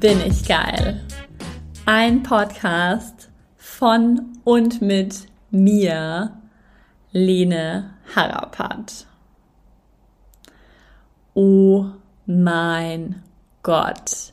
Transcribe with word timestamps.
Bin 0.00 0.18
ich 0.26 0.48
geil. 0.48 0.98
Ein 1.84 2.22
Podcast 2.22 3.28
von 3.58 4.32
und 4.44 4.80
mit 4.80 5.26
mir, 5.50 6.40
Lene 7.12 7.90
Harapat. 8.16 9.04
Oh 11.34 11.84
mein 12.24 13.22
Gott. 13.62 14.32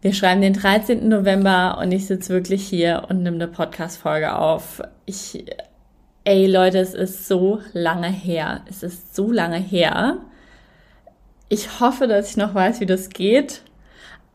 Wir 0.00 0.12
schreiben 0.12 0.42
den 0.42 0.52
13. 0.52 1.08
November 1.08 1.78
und 1.80 1.90
ich 1.90 2.06
sitze 2.06 2.32
wirklich 2.32 2.64
hier 2.64 3.06
und 3.08 3.24
nehme 3.24 3.34
eine 3.34 3.48
Podcast-Folge 3.48 4.36
auf. 4.36 4.80
Ich, 5.06 5.44
ey 6.22 6.46
Leute, 6.46 6.78
es 6.78 6.94
ist 6.94 7.26
so 7.26 7.60
lange 7.72 8.10
her. 8.10 8.60
Es 8.68 8.84
ist 8.84 9.16
so 9.16 9.32
lange 9.32 9.58
her. 9.58 10.18
Ich 11.48 11.80
hoffe, 11.80 12.06
dass 12.06 12.30
ich 12.30 12.36
noch 12.36 12.54
weiß, 12.54 12.78
wie 12.78 12.86
das 12.86 13.08
geht. 13.08 13.64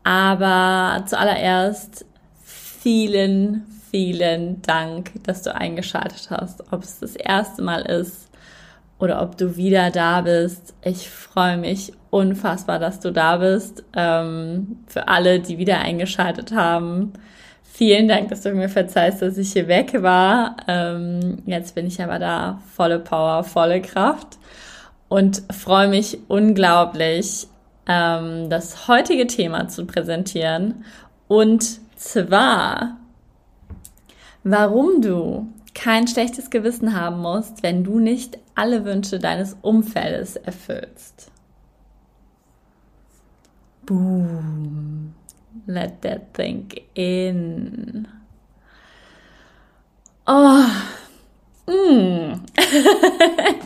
Aber 0.06 1.04
zuallererst 1.08 2.06
vielen, 2.44 3.66
vielen 3.90 4.62
Dank, 4.62 5.12
dass 5.24 5.42
du 5.42 5.54
eingeschaltet 5.54 6.28
hast. 6.30 6.72
Ob 6.72 6.84
es 6.84 7.00
das 7.00 7.16
erste 7.16 7.64
Mal 7.64 7.82
ist 7.82 8.30
oder 9.00 9.24
ob 9.24 9.36
du 9.36 9.58
wieder 9.58 9.90
da 9.90 10.22
bist. 10.22 10.76
Ich 10.84 11.10
freue 11.10 11.58
mich 11.58 11.92
unfassbar, 12.12 12.78
dass 12.78 13.00
du 13.00 13.12
da 13.12 13.38
bist. 13.38 13.84
Ähm, 13.96 14.78
für 14.86 15.08
alle, 15.08 15.40
die 15.40 15.58
wieder 15.58 15.80
eingeschaltet 15.80 16.54
haben. 16.54 17.14
Vielen 17.64 18.08
Dank, 18.08 18.30
dass 18.30 18.42
du 18.42 18.54
mir 18.54 18.70
verzeihst, 18.70 19.24
dass 19.24 19.40
ich 19.40 19.54
hier 19.54 19.68
weg 19.68 20.04
war. 20.04 20.56
Ähm, 20.68 21.40
jetzt 21.48 21.74
bin 21.74 21.88
ich 21.88 22.02
aber 22.02 22.20
da, 22.20 22.62
volle 22.76 23.00
Power, 23.00 23.44
volle 23.44 23.82
Kraft 23.82 24.38
und 25.10 25.42
freue 25.52 25.88
mich 25.88 26.20
unglaublich, 26.28 27.48
ähm, 27.88 28.50
das 28.50 28.88
heutige 28.88 29.28
Thema 29.28 29.68
zu 29.68 29.86
präsentieren. 29.86 30.86
Und 31.28 31.80
zwar, 31.96 32.98
warum 34.44 35.02
du 35.02 35.48
kein 35.74 36.08
schlechtes 36.08 36.50
Gewissen 36.50 37.00
haben 37.00 37.22
musst, 37.22 37.62
wenn 37.62 37.84
du 37.84 38.00
nicht 38.00 38.40
alle 38.56 38.86
Wünsche 38.86 39.20
deines 39.20 39.58
Umfeldes 39.62 40.38
erfüllst. 40.38 41.32
Boom. 43.86 45.14
Let 45.68 46.02
that 46.02 46.34
think 46.34 46.82
in. 46.96 48.08
Oh. 50.26 50.64
Mm. 51.68 52.42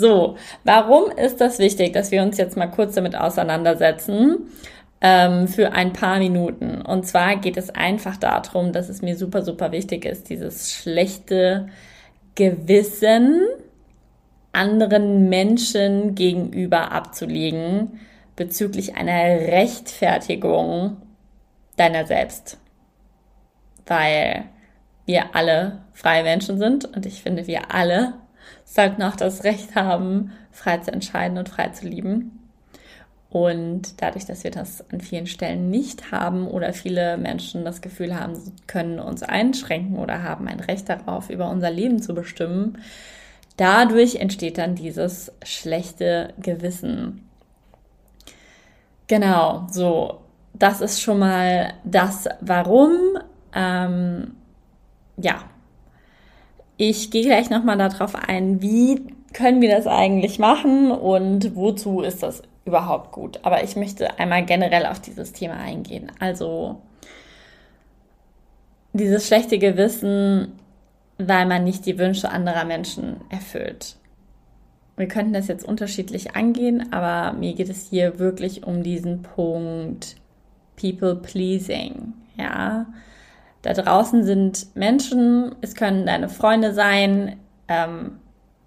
So, 0.00 0.36
warum 0.64 1.10
ist 1.10 1.40
das 1.40 1.58
wichtig, 1.58 1.92
dass 1.92 2.10
wir 2.10 2.22
uns 2.22 2.38
jetzt 2.38 2.56
mal 2.56 2.68
kurz 2.68 2.94
damit 2.94 3.16
auseinandersetzen? 3.16 4.50
Ähm, 5.02 5.48
für 5.48 5.72
ein 5.72 5.92
paar 5.92 6.18
Minuten. 6.18 6.82
Und 6.82 7.06
zwar 7.06 7.36
geht 7.36 7.56
es 7.56 7.70
einfach 7.70 8.16
darum, 8.16 8.72
dass 8.72 8.88
es 8.88 9.02
mir 9.02 9.16
super, 9.16 9.42
super 9.42 9.72
wichtig 9.72 10.04
ist, 10.04 10.28
dieses 10.28 10.72
schlechte 10.72 11.68
Gewissen 12.34 13.46
anderen 14.52 15.28
Menschen 15.28 16.14
gegenüber 16.14 16.92
abzulegen 16.92 18.00
bezüglich 18.36 18.96
einer 18.96 19.40
Rechtfertigung 19.48 20.96
deiner 21.76 22.06
selbst. 22.06 22.58
Weil 23.86 24.44
wir 25.10 25.34
alle 25.34 25.78
freie 25.92 26.22
Menschen 26.22 26.58
sind 26.58 26.84
und 26.84 27.04
ich 27.04 27.20
finde, 27.20 27.48
wir 27.48 27.74
alle 27.74 28.14
sollten 28.64 29.02
auch 29.02 29.16
das 29.16 29.42
Recht 29.42 29.74
haben, 29.74 30.30
frei 30.52 30.78
zu 30.78 30.92
entscheiden 30.92 31.36
und 31.36 31.48
frei 31.48 31.70
zu 31.70 31.88
lieben. 31.88 32.38
Und 33.28 34.00
dadurch, 34.02 34.24
dass 34.24 34.44
wir 34.44 34.52
das 34.52 34.88
an 34.92 35.00
vielen 35.00 35.26
Stellen 35.26 35.68
nicht 35.68 36.12
haben 36.12 36.46
oder 36.46 36.72
viele 36.72 37.16
Menschen 37.16 37.64
das 37.64 37.80
Gefühl 37.80 38.18
haben, 38.18 38.36
sie 38.36 38.52
können 38.68 39.00
uns 39.00 39.24
einschränken 39.24 39.98
oder 39.98 40.22
haben 40.22 40.46
ein 40.46 40.60
Recht 40.60 40.88
darauf, 40.88 41.28
über 41.28 41.50
unser 41.50 41.70
Leben 41.70 42.00
zu 42.00 42.14
bestimmen, 42.14 42.78
dadurch 43.56 44.16
entsteht 44.16 44.58
dann 44.58 44.76
dieses 44.76 45.32
schlechte 45.44 46.34
Gewissen. 46.40 47.28
Genau, 49.08 49.66
so, 49.72 50.20
das 50.54 50.80
ist 50.80 51.02
schon 51.02 51.18
mal 51.18 51.74
das 51.84 52.28
Warum. 52.40 53.18
Ähm, 53.52 54.36
ja, 55.20 55.44
ich 56.76 57.10
gehe 57.10 57.24
gleich 57.24 57.50
nochmal 57.50 57.76
darauf 57.76 58.14
ein, 58.14 58.62
wie 58.62 59.02
können 59.32 59.60
wir 59.60 59.70
das 59.70 59.86
eigentlich 59.86 60.38
machen 60.38 60.90
und 60.90 61.54
wozu 61.54 62.00
ist 62.00 62.22
das 62.22 62.42
überhaupt 62.64 63.12
gut. 63.12 63.40
Aber 63.42 63.62
ich 63.62 63.76
möchte 63.76 64.18
einmal 64.18 64.44
generell 64.44 64.86
auf 64.86 65.00
dieses 65.00 65.32
Thema 65.32 65.54
eingehen. 65.56 66.10
Also 66.18 66.80
dieses 68.92 69.26
schlechte 69.26 69.58
Gewissen, 69.58 70.52
weil 71.18 71.46
man 71.46 71.64
nicht 71.64 71.86
die 71.86 71.98
Wünsche 71.98 72.30
anderer 72.30 72.64
Menschen 72.64 73.20
erfüllt. 73.28 73.96
Wir 74.96 75.06
könnten 75.08 75.32
das 75.32 75.48
jetzt 75.48 75.64
unterschiedlich 75.64 76.34
angehen, 76.36 76.92
aber 76.92 77.36
mir 77.36 77.54
geht 77.54 77.70
es 77.70 77.88
hier 77.88 78.18
wirklich 78.18 78.66
um 78.66 78.82
diesen 78.82 79.22
Punkt 79.22 80.16
People 80.76 81.16
Pleasing. 81.16 82.14
Ja, 82.36 82.86
da 83.62 83.72
draußen 83.74 84.24
sind 84.24 84.74
Menschen, 84.74 85.54
es 85.60 85.74
können 85.74 86.06
deine 86.06 86.28
Freunde 86.28 86.72
sein, 86.72 87.36
ähm, 87.68 88.18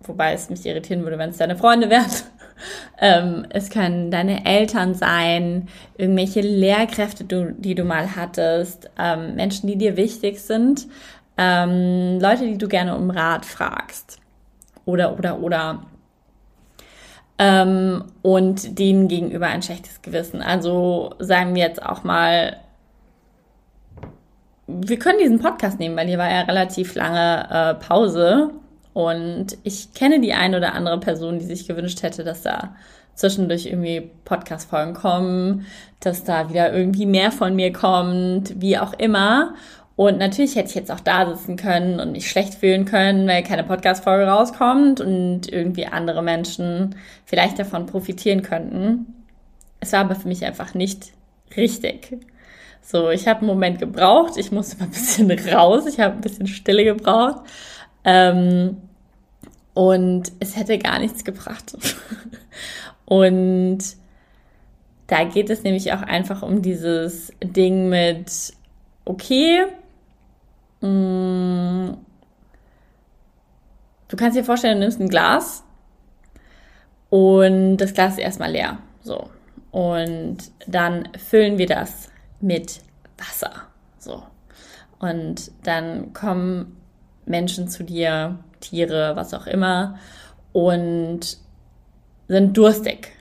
wobei 0.02 0.34
es 0.34 0.50
mich 0.50 0.66
irritieren 0.66 1.04
würde, 1.04 1.18
wenn 1.18 1.32
es 1.32 1.38
deine 1.38 1.56
Freunde 1.56 1.90
wären. 1.90 2.06
ähm, 3.00 3.46
es 3.50 3.70
können 3.70 4.12
deine 4.12 4.46
Eltern 4.46 4.94
sein, 4.94 5.68
irgendwelche 5.98 6.42
Lehrkräfte, 6.42 7.24
du, 7.24 7.54
die 7.54 7.76
du 7.76 7.84
mal 7.84 8.16
hattest, 8.16 8.90
ähm, 9.00 9.36
Menschen, 9.36 9.68
die 9.68 9.78
dir 9.78 9.98
wichtig 9.98 10.40
sind, 10.42 10.88
ähm, 11.38 12.20
Leute, 12.20 12.46
die 12.46 12.58
du 12.58 12.68
gerne 12.68 12.96
um 12.96 13.10
Rat 13.10 13.46
fragst. 13.46 14.20
Oder, 14.86 15.18
oder, 15.18 15.40
oder. 15.40 15.86
Ähm, 17.40 18.04
und 18.22 18.78
denen 18.78 19.08
gegenüber 19.08 19.48
ein 19.48 19.64
schlechtes 19.64 20.02
Gewissen. 20.04 20.42
Also 20.42 21.16
sagen 21.18 21.56
wir 21.56 21.64
jetzt 21.64 21.84
auch 21.84 22.04
mal 22.04 22.58
wir 24.82 25.00
können 25.00 25.20
diesen 25.20 25.40
Podcast 25.40 25.80
nehmen, 25.80 25.96
weil 25.96 26.08
hier 26.08 26.18
war 26.18 26.30
ja 26.30 26.42
relativ 26.42 26.96
lange 26.96 27.48
äh, 27.50 27.74
Pause. 27.76 28.52
Und 28.94 29.58
ich 29.64 29.94
kenne 29.94 30.22
die 30.22 30.34
eine 30.34 30.58
oder 30.58 30.74
andere 30.74 31.00
Person, 31.00 31.40
die 31.40 31.46
sich 31.46 31.68
gewünscht 31.68 32.04
hätte, 32.04 32.24
dass 32.24 32.44
da 32.44 32.76
zwischendurch 33.16 33.66
irgendwie 33.66 34.10
Podcast-Folgen 34.26 34.94
kommen, 34.94 35.66
dass 36.00 36.24
da 36.24 36.50
wieder 36.50 36.74
irgendwie 36.74 37.06
mehr 37.06 37.32
von 37.32 37.56
mir 37.56 37.72
kommt, 37.74 38.60
wie 38.62 38.78
auch 38.78 38.94
immer. 38.94 39.56
Und 39.96 40.18
natürlich 40.18 40.56
hätte 40.56 40.70
ich 40.70 40.76
jetzt 40.76 40.92
auch 40.92 41.00
da 41.00 41.34
sitzen 41.34 41.56
können 41.56 42.00
und 42.00 42.12
mich 42.12 42.30
schlecht 42.30 42.56
fühlen 42.56 42.86
können, 42.86 43.28
weil 43.28 43.44
keine 43.44 43.64
Podcast-Folge 43.64 44.26
rauskommt 44.26 45.02
und 45.02 45.52
irgendwie 45.52 45.86
andere 45.86 46.24
Menschen 46.24 46.96
vielleicht 47.26 47.60
davon 47.60 47.86
profitieren 47.86 48.42
könnten. 48.42 49.24
Es 49.80 49.94
war 49.94 50.00
aber 50.02 50.16
für 50.16 50.28
mich 50.28 50.46
einfach 50.46 50.74
nicht 50.74 51.12
richtig. 51.56 52.18
So, 52.86 53.10
ich 53.10 53.30
habe 53.30 53.40
einen 53.40 53.48
Moment 53.48 53.80
gebraucht, 53.80 54.36
ich 54.36 54.52
musste 54.52 54.78
mal 54.78 54.86
ein 54.86 54.92
bisschen 54.92 55.32
raus, 55.54 55.86
ich 55.88 56.00
habe 56.02 56.16
ein 56.16 56.22
bisschen 56.22 56.48
Stille 56.48 56.84
gebraucht. 56.84 57.44
Ähm, 58.04 58.78
und 59.74 60.32
es 60.40 60.58
hätte 60.58 60.78
gar 60.78 61.00
nichts 61.00 61.24
gebracht. 61.24 61.78
und 63.06 63.80
da 65.08 65.24
geht 65.24 65.50
es 65.50 65.64
nämlich 65.64 65.94
auch 65.94 66.02
einfach 66.02 66.44
um 66.44 66.62
dieses 66.62 67.32
Ding 67.42 67.88
mit, 67.88 68.54
okay, 69.06 69.66
mh, 70.82 70.90
mm, 70.90 71.98
du 74.10 74.18
kannst 74.18 74.38
dir 74.38 74.44
vorstellen, 74.44 74.76
du 74.76 74.82
nimmst 74.82 75.00
ein 75.00 75.10
Glas 75.10 75.64
und 77.10 77.78
das 77.78 77.94
Glas 77.94 78.14
ist 78.14 78.20
erstmal 78.20 78.52
leer. 78.52 78.78
So. 79.02 79.30
Und 79.72 80.38
dann 80.68 81.10
füllen 81.18 81.58
wir 81.58 81.66
das 81.66 82.13
mit 82.44 82.82
Wasser. 83.18 83.54
So. 83.98 84.24
Und 85.00 85.52
dann 85.64 86.14
kommen 86.14 86.78
Menschen 87.26 87.68
zu 87.68 87.84
dir, 87.84 88.40
Tiere, 88.60 89.16
was 89.16 89.34
auch 89.34 89.48
immer, 89.48 89.98
und 90.52 91.38
sind 92.28 92.58
durstig. 92.58 93.12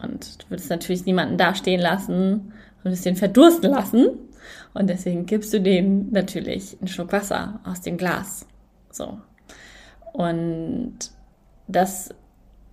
Und 0.00 0.42
du 0.42 0.50
würdest 0.50 0.70
natürlich 0.70 1.04
niemanden 1.04 1.38
da 1.38 1.54
stehen 1.54 1.80
lassen 1.80 2.52
und 2.78 2.84
würdest 2.84 3.04
den 3.04 3.16
verdursten 3.16 3.70
lassen. 3.70 4.08
Und 4.74 4.88
deswegen 4.88 5.26
gibst 5.26 5.52
du 5.52 5.60
denen 5.60 6.10
natürlich 6.12 6.76
einen 6.80 6.88
Schluck 6.88 7.12
Wasser 7.12 7.60
aus 7.64 7.80
dem 7.82 7.96
Glas. 7.96 8.46
So. 8.90 9.18
Und 10.12 10.98
das 11.68 12.10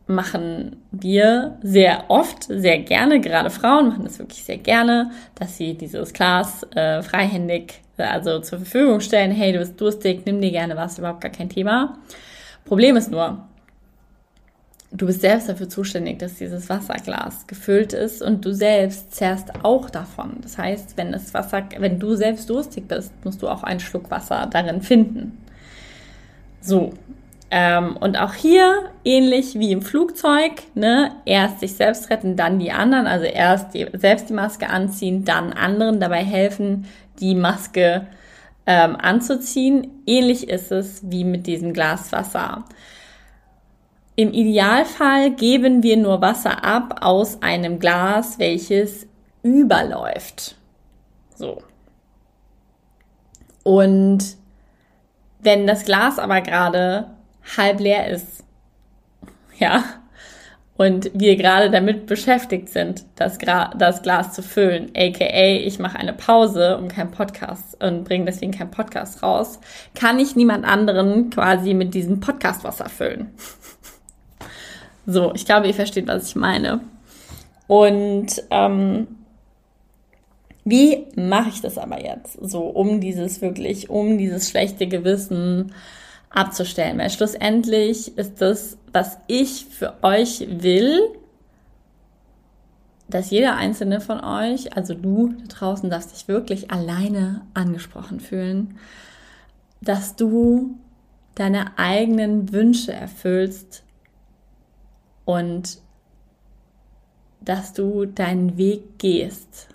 machen 0.09 0.77
wir 0.91 1.57
sehr 1.61 2.09
oft, 2.09 2.43
sehr 2.43 2.79
gerne, 2.79 3.21
gerade 3.21 3.51
Frauen 3.51 3.89
machen 3.89 4.05
das 4.05 4.17
wirklich 4.17 4.43
sehr 4.43 4.57
gerne, 4.57 5.11
dass 5.35 5.55
sie 5.55 5.75
dieses 5.75 6.13
Glas 6.13 6.63
äh, 6.75 7.03
freihändig, 7.03 7.81
also 7.97 8.39
zur 8.39 8.57
Verfügung 8.57 9.01
stellen. 9.01 9.31
Hey, 9.31 9.53
du 9.53 9.59
bist 9.59 9.79
durstig, 9.79 10.25
nimm 10.25 10.41
dir 10.41 10.51
gerne 10.51 10.75
was, 10.75 10.97
überhaupt 10.97 11.21
gar 11.21 11.31
kein 11.31 11.49
Thema. 11.49 11.99
Problem 12.65 12.97
ist 12.97 13.11
nur, 13.11 13.45
du 14.91 15.05
bist 15.05 15.21
selbst 15.21 15.47
dafür 15.47 15.69
zuständig, 15.69 16.17
dass 16.17 16.35
dieses 16.35 16.69
Wasserglas 16.69 17.45
gefüllt 17.45 17.93
ist 17.93 18.23
und 18.23 18.43
du 18.43 18.51
selbst 18.51 19.13
zehrst 19.13 19.63
auch 19.63 19.91
davon. 19.91 20.37
Das 20.41 20.57
heißt, 20.57 20.97
wenn 20.97 21.11
das 21.11 21.35
Wasser, 21.35 21.63
wenn 21.77 21.99
du 21.99 22.15
selbst 22.15 22.49
durstig 22.49 22.87
bist, 22.87 23.13
musst 23.23 23.43
du 23.43 23.47
auch 23.47 23.61
einen 23.61 23.79
Schluck 23.79 24.09
Wasser 24.09 24.47
darin 24.51 24.81
finden. 24.81 25.37
So. 26.61 26.93
Ähm, 27.51 27.97
und 27.97 28.17
auch 28.19 28.33
hier 28.33 28.91
ähnlich 29.03 29.55
wie 29.57 29.71
im 29.71 29.81
Flugzeug, 29.81 30.51
ne, 30.75 31.11
erst 31.25 31.61
sich 31.61 31.73
selbst 31.73 32.09
retten, 32.11 32.35
dann 32.35 32.59
die 32.59 32.71
anderen, 32.71 33.07
also 33.07 33.25
erst 33.25 33.73
die, 33.73 33.87
selbst 33.93 34.29
die 34.29 34.33
Maske 34.33 34.69
anziehen, 34.69 35.25
dann 35.25 35.53
anderen 35.53 35.99
dabei 35.99 36.23
helfen, 36.23 36.85
die 37.19 37.33
Maske 37.33 38.05
ähm, 38.67 38.95
anzuziehen. 38.95 39.87
Ähnlich 40.05 40.47
ist 40.47 40.71
es 40.71 41.01
wie 41.09 41.23
mit 41.23 41.47
diesem 41.47 41.73
Glas 41.73 42.11
Wasser. 42.11 42.65
Im 44.15 44.31
Idealfall 44.31 45.31
geben 45.31 45.81
wir 45.81 45.97
nur 45.97 46.21
Wasser 46.21 46.63
ab 46.63 46.99
aus 47.01 47.41
einem 47.41 47.79
Glas, 47.79 48.37
welches 48.37 49.07
überläuft. 49.41 50.55
So. 51.35 51.63
Und 53.63 54.35
wenn 55.39 55.65
das 55.65 55.85
Glas 55.85 56.19
aber 56.19 56.41
gerade 56.41 57.07
halb 57.57 57.79
leer 57.79 58.07
ist, 58.07 58.43
ja, 59.57 59.83
und 60.79 61.11
wir 61.13 61.35
gerade 61.35 61.69
damit 61.69 62.05
beschäftigt 62.05 62.69
sind, 62.69 63.03
das, 63.17 63.37
Gra 63.37 63.73
das 63.77 64.01
Glas 64.01 64.31
zu 64.31 64.41
füllen, 64.41 64.91
aka 64.95 65.57
ich 65.57 65.77
mache 65.77 65.99
eine 65.99 66.13
Pause 66.13 66.77
um 66.77 66.87
keinen 66.87 67.11
Podcast 67.11 67.83
und 67.83 68.05
bringe 68.05 68.23
deswegen 68.23 68.53
keinen 68.53 68.71
Podcast 68.71 69.21
raus, 69.21 69.59
kann 69.93 70.19
ich 70.19 70.37
niemand 70.37 70.63
anderen 70.63 71.31
quasi 71.31 71.73
mit 71.73 71.93
diesem 71.93 72.21
Podcast 72.21 72.63
Wasser 72.63 72.89
füllen. 72.89 73.31
So, 75.05 75.33
ich 75.33 75.45
glaube, 75.45 75.65
ihr 75.65 75.73
versteht, 75.73 76.07
was 76.07 76.27
ich 76.27 76.35
meine. 76.35 76.81
Und 77.65 78.27
ähm, 78.51 79.07
wie 80.65 81.07
mache 81.15 81.49
ich 81.49 81.61
das 81.61 81.79
aber 81.79 81.99
jetzt? 81.99 82.37
So, 82.39 82.61
um 82.61 83.01
dieses 83.01 83.41
wirklich, 83.41 83.89
um 83.89 84.19
dieses 84.19 84.51
schlechte 84.51 84.85
Gewissen 84.85 85.73
abzustellen. 86.29 86.97
Weil 86.97 87.09
schlussendlich 87.09 88.17
ist 88.17 88.41
das, 88.41 88.77
was 88.91 89.17
ich 89.27 89.65
für 89.65 89.95
euch 90.03 90.45
will, 90.49 90.99
dass 93.09 93.31
jeder 93.31 93.55
einzelne 93.55 94.01
von 94.01 94.23
euch, 94.23 94.75
also 94.75 94.93
du 94.93 95.29
da 95.29 95.45
draußen, 95.47 95.89
darfst 95.89 96.11
dich 96.13 96.27
wirklich 96.27 96.71
alleine 96.71 97.41
angesprochen 97.53 98.19
fühlen, 98.19 98.77
dass 99.81 100.15
du 100.15 100.77
deine 101.35 101.77
eigenen 101.77 102.51
Wünsche 102.51 102.93
erfüllst 102.93 103.83
und 105.25 105.79
dass 107.41 107.73
du 107.73 108.05
deinen 108.05 108.57
Weg 108.57 108.99
gehst. 108.99 109.69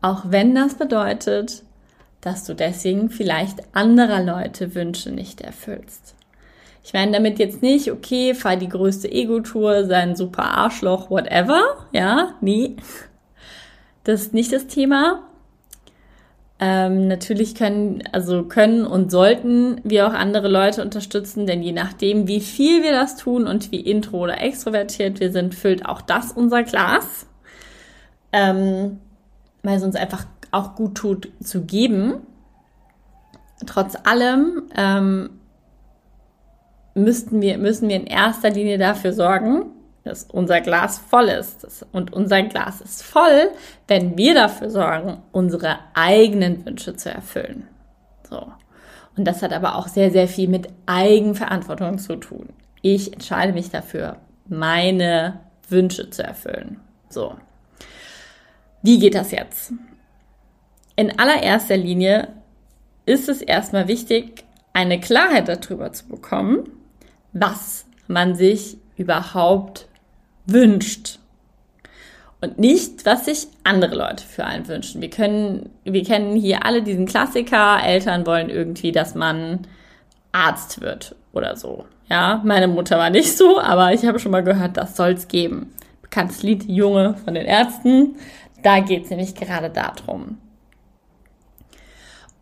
Auch 0.00 0.24
wenn 0.28 0.54
das 0.54 0.76
bedeutet, 0.76 1.64
dass 2.24 2.44
du 2.44 2.54
deswegen 2.54 3.10
vielleicht 3.10 3.58
anderer 3.74 4.22
Leute 4.22 4.74
Wünsche 4.74 5.10
nicht 5.10 5.42
erfüllst. 5.42 6.14
Ich 6.82 6.94
meine 6.94 7.12
damit 7.12 7.38
jetzt 7.38 7.60
nicht, 7.60 7.92
okay, 7.92 8.34
fahr 8.34 8.56
die 8.56 8.68
größte 8.68 9.10
Ego-Tour, 9.10 9.84
sein 9.84 10.16
super 10.16 10.44
Arschloch, 10.44 11.10
whatever. 11.10 11.62
Ja, 11.92 12.34
nee. 12.40 12.76
Das 14.04 14.22
ist 14.22 14.34
nicht 14.34 14.52
das 14.52 14.66
Thema. 14.66 15.22
Ähm, 16.58 17.08
natürlich 17.08 17.54
können, 17.54 18.02
also 18.12 18.44
können 18.44 18.86
und 18.86 19.10
sollten 19.10 19.80
wir 19.82 20.06
auch 20.06 20.12
andere 20.12 20.48
Leute 20.48 20.82
unterstützen, 20.82 21.46
denn 21.46 21.62
je 21.62 21.72
nachdem, 21.72 22.26
wie 22.26 22.40
viel 22.40 22.82
wir 22.82 22.92
das 22.92 23.16
tun 23.16 23.46
und 23.46 23.70
wie 23.70 23.80
intro 23.80 24.18
oder 24.20 24.40
extrovertiert 24.40 25.20
wir 25.20 25.30
sind, 25.30 25.54
füllt 25.54 25.84
auch 25.84 26.00
das 26.00 26.32
unser 26.32 26.62
Glas. 26.62 27.26
Ähm, 28.32 29.00
weil 29.62 29.82
uns 29.82 29.96
einfach 29.96 30.26
auch 30.54 30.74
gut 30.74 30.94
tut 30.96 31.28
zu 31.42 31.64
geben. 31.64 32.26
Trotz 33.66 33.96
allem 34.04 34.62
ähm, 34.76 35.30
müssten 36.94 37.40
wir, 37.40 37.58
müssen 37.58 37.88
wir 37.88 37.96
in 37.96 38.06
erster 38.06 38.50
Linie 38.50 38.78
dafür 38.78 39.12
sorgen, 39.12 39.66
dass 40.04 40.24
unser 40.24 40.60
Glas 40.60 40.98
voll 40.98 41.28
ist. 41.28 41.86
Und 41.92 42.12
unser 42.12 42.42
Glas 42.42 42.80
ist 42.80 43.02
voll, 43.02 43.50
wenn 43.88 44.16
wir 44.18 44.34
dafür 44.34 44.70
sorgen, 44.70 45.22
unsere 45.32 45.78
eigenen 45.94 46.64
Wünsche 46.66 46.94
zu 46.94 47.10
erfüllen. 47.10 47.66
So. 48.28 48.46
Und 49.16 49.24
das 49.24 49.42
hat 49.42 49.52
aber 49.52 49.76
auch 49.76 49.88
sehr, 49.88 50.10
sehr 50.10 50.28
viel 50.28 50.48
mit 50.48 50.68
Eigenverantwortung 50.86 51.98
zu 51.98 52.16
tun. 52.16 52.48
Ich 52.82 53.12
entscheide 53.12 53.52
mich 53.52 53.70
dafür, 53.70 54.16
meine 54.46 55.40
Wünsche 55.68 56.10
zu 56.10 56.22
erfüllen. 56.22 56.80
So. 57.08 57.34
Wie 58.82 58.98
geht 58.98 59.14
das 59.14 59.30
jetzt? 59.30 59.72
In 60.96 61.18
allererster 61.18 61.76
Linie 61.76 62.28
ist 63.06 63.28
es 63.28 63.42
erstmal 63.42 63.88
wichtig, 63.88 64.44
eine 64.72 65.00
Klarheit 65.00 65.48
darüber 65.48 65.92
zu 65.92 66.06
bekommen, 66.06 66.70
was 67.32 67.86
man 68.06 68.34
sich 68.34 68.76
überhaupt 68.96 69.88
wünscht. 70.46 71.18
Und 72.40 72.58
nicht, 72.58 73.06
was 73.06 73.24
sich 73.24 73.48
andere 73.64 73.94
Leute 73.94 74.22
für 74.22 74.44
einen 74.44 74.68
wünschen. 74.68 75.00
Wir 75.00 75.10
können, 75.10 75.70
wir 75.84 76.04
kennen 76.04 76.36
hier 76.36 76.66
alle 76.66 76.82
diesen 76.82 77.06
Klassiker. 77.06 77.82
Eltern 77.82 78.26
wollen 78.26 78.50
irgendwie, 78.50 78.92
dass 78.92 79.14
man 79.14 79.66
Arzt 80.32 80.80
wird 80.80 81.16
oder 81.32 81.56
so. 81.56 81.86
Ja, 82.10 82.42
meine 82.44 82.68
Mutter 82.68 82.98
war 82.98 83.08
nicht 83.08 83.36
so, 83.36 83.58
aber 83.58 83.94
ich 83.94 84.04
habe 84.04 84.18
schon 84.18 84.32
mal 84.32 84.44
gehört, 84.44 84.76
das 84.76 84.94
soll 84.94 85.12
es 85.12 85.26
geben. 85.26 85.72
Bekanntes 86.02 86.42
Lied, 86.42 86.64
Junge 86.68 87.14
von 87.24 87.34
den 87.34 87.46
Ärzten. 87.46 88.16
Da 88.62 88.80
geht 88.80 89.04
es 89.04 89.10
nämlich 89.10 89.34
gerade 89.34 89.70
darum. 89.70 90.38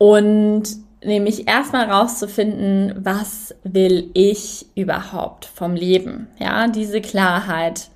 Und 0.03 0.65
nämlich 1.05 1.47
erstmal 1.47 1.89
rauszufinden, 1.89 2.93
was 3.05 3.55
will 3.63 4.11
ich 4.15 4.67
überhaupt 4.75 5.45
vom 5.45 5.77
Leben? 5.77 6.27
Ja, 6.41 6.67
diese 6.67 7.01
Klarheit 7.01 7.89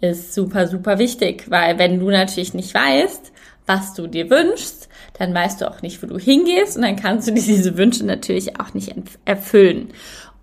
ist 0.00 0.32
super, 0.32 0.68
super 0.68 1.00
wichtig, 1.00 1.50
weil 1.50 1.76
wenn 1.76 1.98
du 1.98 2.08
natürlich 2.08 2.54
nicht 2.54 2.72
weißt, 2.72 3.32
was 3.66 3.94
du 3.94 4.06
dir 4.06 4.30
wünschst, 4.30 4.88
dann 5.18 5.34
weißt 5.34 5.60
du 5.60 5.68
auch 5.68 5.82
nicht, 5.82 6.00
wo 6.04 6.06
du 6.06 6.20
hingehst 6.20 6.76
und 6.76 6.82
dann 6.82 6.94
kannst 6.94 7.26
du 7.26 7.32
diese 7.34 7.76
Wünsche 7.76 8.06
natürlich 8.06 8.60
auch 8.60 8.72
nicht 8.72 8.94
erfüllen. 9.24 9.88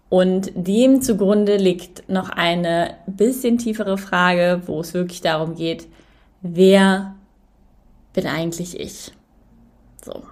Und 0.09 0.51
dem 0.55 1.01
zugrunde 1.01 1.55
liegt 1.55 2.09
noch 2.09 2.27
eine 2.27 2.95
bisschen 3.05 3.57
tiefere 3.57 3.97
Frage, 3.97 4.63
wo 4.65 4.81
es 4.81 4.93
wirklich 4.93 5.21
darum 5.21 5.55
geht, 5.55 5.87
wer 6.41 7.15
bin 8.11 8.27
eigentlich 8.27 8.77
ich? 8.77 9.13
So. 10.03 10.23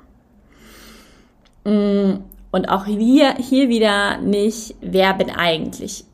Mm, 1.66 2.22
und 2.52 2.70
auch 2.70 2.86
hier, 2.86 3.36
hier 3.36 3.68
wieder 3.68 4.18
nicht, 4.20 4.76
wer 4.82 5.14
bin 5.14 5.30
eigentlich 5.30 6.06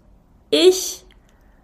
ich 0.52 1.04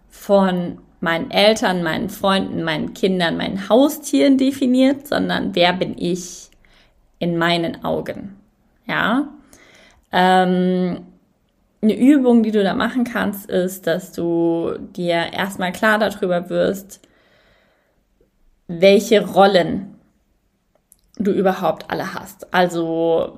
von 0.08 0.78
meinen 1.00 1.30
Eltern, 1.30 1.84
meinen 1.84 2.08
Freunden, 2.08 2.64
meinen 2.64 2.94
Kindern, 2.94 3.36
meinen 3.36 3.68
Haustieren 3.68 4.36
definiert, 4.36 5.06
sondern 5.06 5.54
wer 5.54 5.72
bin 5.72 5.96
ich 5.96 6.50
in 7.20 7.38
meinen 7.38 7.84
Augen. 7.84 8.36
Ja. 8.86 9.28
Ähm, 10.10 11.04
eine 11.80 11.96
Übung, 11.96 12.42
die 12.42 12.50
du 12.50 12.64
da 12.64 12.74
machen 12.74 13.04
kannst, 13.04 13.48
ist, 13.48 13.86
dass 13.86 14.10
du 14.12 14.76
dir 14.96 15.32
erstmal 15.32 15.70
klar 15.72 15.98
darüber 15.98 16.50
wirst, 16.50 17.00
welche 18.66 19.24
Rollen 19.24 19.94
du 21.18 21.30
überhaupt 21.30 21.90
alle 21.90 22.14
hast. 22.14 22.52
Also 22.52 23.36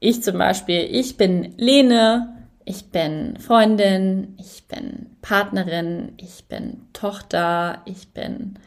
ich 0.00 0.22
zum 0.22 0.38
Beispiel, 0.38 0.88
ich 0.90 1.16
bin 1.16 1.54
Lene, 1.58 2.36
ich 2.64 2.90
bin 2.90 3.36
Freundin, 3.38 4.36
ich 4.38 4.64
bin 4.66 5.16
Partnerin, 5.22 6.12
ich 6.16 6.44
bin 6.48 6.88
Tochter, 6.92 7.82
ich 7.84 8.12
bin 8.12 8.58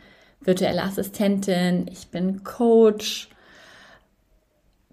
virtuelle 0.41 0.83
Assistentin, 0.83 1.87
ich 1.91 2.07
bin 2.09 2.43
Coach. 2.43 3.29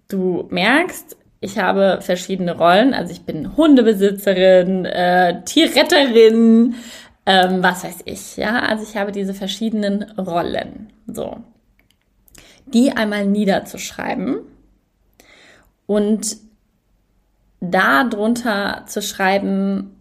Du 0.08 0.46
merkst, 0.50 1.16
ich 1.40 1.58
habe 1.58 1.98
verschiedene 2.00 2.56
Rollen. 2.56 2.94
Also 2.94 3.12
ich 3.12 3.22
bin 3.22 3.56
Hundebesitzerin, 3.56 4.86
äh, 4.86 5.42
Tierretterin, 5.44 6.74
ähm, 7.26 7.62
was 7.62 7.84
weiß 7.84 7.98
ich. 8.06 8.36
Ja, 8.36 8.60
also 8.60 8.82
ich 8.82 8.96
habe 8.96 9.12
diese 9.12 9.34
verschiedenen 9.34 10.02
Rollen. 10.18 10.90
So, 11.06 11.38
die 12.66 12.92
einmal 12.92 13.26
niederzuschreiben 13.26 14.38
und 15.90 16.36
da 17.58 18.04
drunter 18.04 18.84
zu 18.86 19.02
schreiben, 19.02 19.96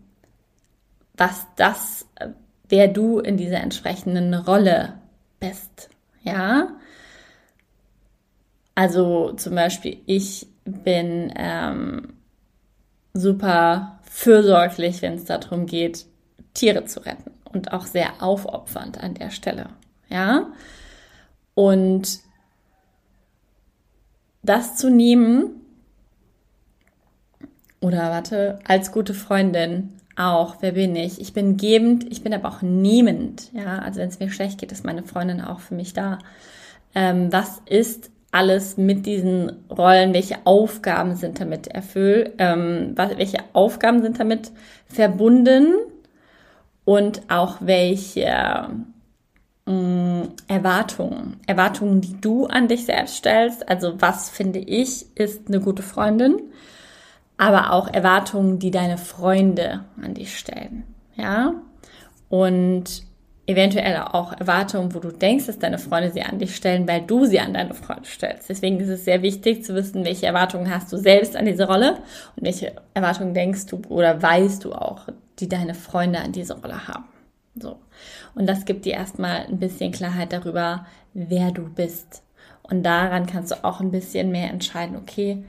was 1.17 1.47
das, 1.55 2.05
wer 2.67 2.87
du 2.87 3.17
in 3.17 3.37
dieser 3.37 3.61
entsprechenden 3.61 4.35
Rolle 4.35 4.99
bist. 5.39 5.89
Ja. 6.21 6.77
Also 8.75 9.33
zum 9.33 9.55
Beispiel, 9.55 9.97
ich 10.05 10.45
bin 10.63 11.33
ähm, 11.35 12.13
super 13.15 13.99
fürsorglich, 14.03 15.01
wenn 15.01 15.15
es 15.15 15.25
darum 15.25 15.65
geht, 15.65 16.05
Tiere 16.53 16.85
zu 16.85 16.99
retten 16.99 17.31
und 17.51 17.73
auch 17.73 17.87
sehr 17.87 18.21
aufopfernd 18.21 18.99
an 18.99 19.15
der 19.15 19.31
Stelle. 19.31 19.71
Ja. 20.07 20.51
Und 21.55 22.19
das 24.43 24.75
zu 24.75 24.91
nehmen, 24.91 25.58
oder 27.81 28.11
warte, 28.11 28.59
als 28.67 28.91
gute 28.91 29.13
Freundin 29.13 29.93
auch, 30.15 30.57
wer 30.59 30.73
bin 30.73 30.95
ich? 30.95 31.21
Ich 31.21 31.33
bin 31.33 31.55
gebend, 31.55 32.05
ich 32.11 32.23
bin 32.23 32.33
aber 32.33 32.49
auch 32.49 32.61
nehmend. 32.61 33.51
Ja, 33.53 33.79
also 33.79 34.01
wenn 34.01 34.09
es 34.09 34.19
mir 34.19 34.29
schlecht 34.29 34.59
geht, 34.59 34.71
ist 34.71 34.83
meine 34.83 35.03
Freundin 35.03 35.41
auch 35.41 35.61
für 35.61 35.75
mich 35.75 35.93
da. 35.93 36.19
Ähm, 36.93 37.31
was 37.31 37.61
ist 37.65 38.11
alles 38.31 38.77
mit 38.77 39.05
diesen 39.05 39.53
Rollen? 39.69 40.13
Welche 40.13 40.45
Aufgaben 40.45 41.15
sind 41.15 41.39
damit 41.39 41.67
erfüllt? 41.67 42.33
Ähm, 42.37 42.93
was, 42.95 43.17
welche 43.17 43.39
Aufgaben 43.53 44.01
sind 44.01 44.19
damit 44.19 44.51
verbunden? 44.87 45.73
Und 46.83 47.21
auch 47.29 47.57
welche 47.61 48.69
mh, 49.65 49.71
mm, 49.71 50.23
Erwartungen, 50.47 51.37
Erwartungen, 51.47 52.01
die 52.01 52.19
du 52.19 52.45
an 52.47 52.67
dich 52.67 52.85
selbst 52.85 53.15
stellst. 53.15 53.69
Also 53.69 54.01
was 54.01 54.29
finde 54.29 54.59
ich 54.59 55.05
ist 55.15 55.47
eine 55.47 55.61
gute 55.61 55.83
Freundin? 55.83 56.41
Aber 57.39 57.71
auch 57.71 57.87
Erwartungen, 57.87 58.59
die 58.59 58.69
deine 58.69 58.97
Freunde 58.97 59.85
an 60.03 60.13
dich 60.13 60.37
stellen. 60.37 60.83
Ja? 61.15 61.53
Und 62.27 63.03
eventuell 63.47 63.97
auch 63.97 64.33
Erwartungen, 64.33 64.93
wo 64.93 64.99
du 64.99 65.09
denkst, 65.09 65.47
dass 65.47 65.57
deine 65.57 65.79
Freunde 65.79 66.11
sie 66.11 66.21
an 66.21 66.37
dich 66.37 66.53
stellen, 66.53 66.85
weil 66.85 67.01
du 67.01 67.25
sie 67.25 67.39
an 67.39 67.53
deine 67.53 67.73
Freunde 67.73 68.05
stellst. 68.05 68.49
Deswegen 68.49 68.77
ist 68.81 68.89
es 68.89 69.05
sehr 69.05 69.21
wichtig 69.21 69.63
zu 69.63 69.73
wissen, 69.73 70.03
welche 70.03 70.25
Erwartungen 70.25 70.69
hast 70.69 70.91
du 70.91 70.97
selbst 70.97 71.37
an 71.37 71.45
diese 71.45 71.65
Rolle 71.65 71.95
und 72.35 72.43
welche 72.43 72.73
Erwartungen 72.93 73.33
denkst 73.33 73.67
du 73.67 73.81
oder 73.87 74.21
weißt 74.21 74.65
du 74.65 74.73
auch, 74.73 75.07
die 75.39 75.47
deine 75.47 75.75
Freunde 75.75 76.19
an 76.19 76.33
diese 76.33 76.59
Rolle 76.59 76.89
haben. 76.89 77.05
So. 77.55 77.77
Und 78.35 78.47
das 78.47 78.65
gibt 78.65 78.83
dir 78.83 78.93
erstmal 78.93 79.45
ein 79.45 79.59
bisschen 79.59 79.93
Klarheit 79.93 80.33
darüber, 80.33 80.85
wer 81.13 81.51
du 81.51 81.69
bist. 81.73 82.21
Und 82.63 82.83
daran 82.83 83.27
kannst 83.27 83.51
du 83.51 83.63
auch 83.63 83.79
ein 83.79 83.91
bisschen 83.91 84.29
mehr 84.29 84.51
entscheiden, 84.51 84.97
okay, 84.97 85.43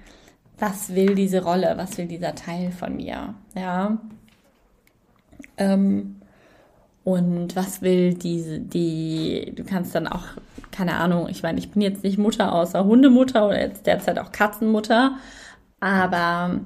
was 0.61 0.95
will 0.95 1.15
diese 1.15 1.43
Rolle, 1.43 1.75
was 1.77 1.99
will 1.99 2.07
dieser 2.07 2.35
Teil 2.35 2.71
von 2.71 2.97
mir, 2.97 3.35
ja. 3.55 3.99
Ähm, 5.57 6.21
und 7.03 7.57
was 7.57 7.83
will 7.83 8.15
diese, 8.15 8.61
die, 8.61 9.53
du 9.57 9.65
kannst 9.65 9.95
dann 9.95 10.07
auch, 10.07 10.25
keine 10.71 10.97
Ahnung, 10.97 11.29
ich 11.29 11.43
meine, 11.43 11.59
ich 11.59 11.71
bin 11.71 11.83
jetzt 11.83 12.05
nicht 12.05 12.19
Mutter 12.19 12.53
außer 12.53 12.85
Hundemutter 12.85 13.47
oder 13.49 13.61
jetzt 13.61 13.87
derzeit 13.87 14.19
auch 14.19 14.33
Katzenmutter, 14.33 15.17
aber 15.81 16.61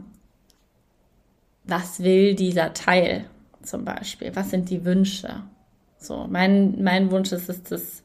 was 1.65 2.03
will 2.03 2.35
dieser 2.35 2.75
Teil 2.75 3.25
zum 3.63 3.85
Beispiel? 3.85 4.35
Was 4.35 4.51
sind 4.51 4.69
die 4.71 4.85
Wünsche? 4.85 5.43
So, 5.99 6.27
mein, 6.29 6.83
mein 6.83 7.11
Wunsch 7.11 7.33
ist 7.33 7.49
es, 7.49 7.63
dass 7.63 8.03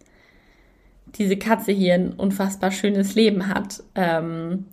diese 1.15 1.37
Katze 1.37 1.71
hier 1.71 1.95
ein 1.95 2.13
unfassbar 2.13 2.71
schönes 2.71 3.15
Leben 3.15 3.47
hat. 3.47 3.83
Ähm, 3.95 4.65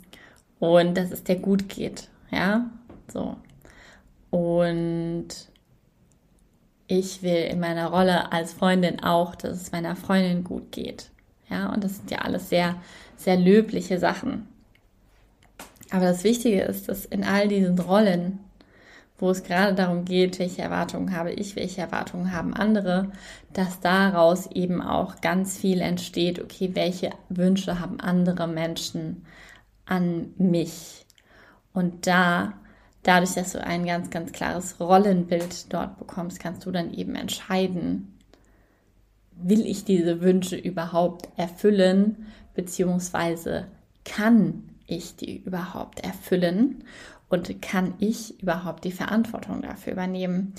und 0.58 0.96
dass 0.96 1.10
es 1.10 1.24
dir 1.24 1.36
gut 1.36 1.68
geht. 1.68 2.08
Ja, 2.30 2.70
so. 3.12 3.36
Und 4.30 5.28
ich 6.88 7.22
will 7.22 7.44
in 7.44 7.60
meiner 7.60 7.88
Rolle 7.88 8.32
als 8.32 8.52
Freundin 8.52 9.02
auch, 9.02 9.34
dass 9.34 9.60
es 9.60 9.72
meiner 9.72 9.96
Freundin 9.96 10.44
gut 10.44 10.72
geht. 10.72 11.10
Ja, 11.48 11.72
und 11.72 11.82
das 11.84 11.96
sind 11.96 12.10
ja 12.10 12.18
alles 12.18 12.48
sehr, 12.48 12.76
sehr 13.16 13.36
löbliche 13.36 13.98
Sachen. 13.98 14.48
Aber 15.90 16.06
das 16.06 16.24
Wichtige 16.24 16.62
ist, 16.62 16.88
dass 16.88 17.04
in 17.04 17.24
all 17.24 17.48
diesen 17.48 17.78
Rollen, 17.78 18.40
wo 19.18 19.30
es 19.30 19.44
gerade 19.44 19.74
darum 19.74 20.04
geht, 20.04 20.38
welche 20.38 20.62
Erwartungen 20.62 21.16
habe 21.16 21.32
ich, 21.32 21.56
welche 21.56 21.80
Erwartungen 21.80 22.32
haben 22.32 22.54
andere, 22.54 23.12
dass 23.52 23.80
daraus 23.80 24.50
eben 24.50 24.82
auch 24.82 25.20
ganz 25.20 25.56
viel 25.56 25.80
entsteht, 25.80 26.42
okay, 26.42 26.70
welche 26.74 27.10
Wünsche 27.28 27.80
haben 27.80 28.00
andere 28.00 28.48
Menschen, 28.48 29.24
an 29.86 30.34
mich. 30.36 31.06
Und 31.72 32.06
da, 32.06 32.54
dadurch, 33.02 33.34
dass 33.34 33.52
du 33.52 33.64
ein 33.64 33.86
ganz, 33.86 34.10
ganz 34.10 34.32
klares 34.32 34.80
Rollenbild 34.80 35.72
dort 35.72 35.98
bekommst, 35.98 36.40
kannst 36.40 36.66
du 36.66 36.70
dann 36.70 36.92
eben 36.92 37.14
entscheiden, 37.14 38.16
will 39.32 39.66
ich 39.66 39.84
diese 39.84 40.20
Wünsche 40.20 40.56
überhaupt 40.56 41.28
erfüllen, 41.36 42.26
beziehungsweise 42.54 43.68
kann 44.04 44.70
ich 44.86 45.16
die 45.16 45.38
überhaupt 45.38 46.00
erfüllen 46.00 46.84
und 47.28 47.60
kann 47.60 47.94
ich 47.98 48.40
überhaupt 48.40 48.84
die 48.84 48.92
Verantwortung 48.92 49.62
dafür 49.62 49.92
übernehmen? 49.92 50.54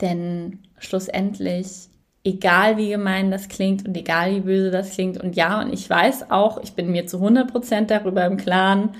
Denn 0.00 0.60
schlussendlich 0.78 1.89
egal 2.24 2.76
wie 2.76 2.90
gemein 2.90 3.30
das 3.30 3.48
klingt 3.48 3.86
und 3.86 3.96
egal 3.96 4.34
wie 4.34 4.40
böse 4.40 4.70
das 4.70 4.92
klingt. 4.92 5.18
Und 5.18 5.36
ja, 5.36 5.60
und 5.60 5.72
ich 5.72 5.88
weiß 5.88 6.30
auch, 6.30 6.62
ich 6.62 6.74
bin 6.74 6.90
mir 6.90 7.06
zu 7.06 7.18
100% 7.18 7.86
darüber 7.86 8.24
im 8.26 8.36
Klaren, 8.36 8.90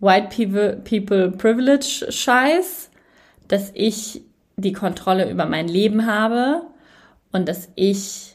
White 0.00 0.28
People, 0.34 0.76
People 0.76 1.30
Privilege 1.32 2.06
Scheiß, 2.10 2.90
dass 3.48 3.70
ich 3.74 4.22
die 4.56 4.72
Kontrolle 4.72 5.30
über 5.30 5.46
mein 5.46 5.68
Leben 5.68 6.06
habe 6.06 6.62
und 7.32 7.48
dass 7.48 7.68
ich 7.74 8.34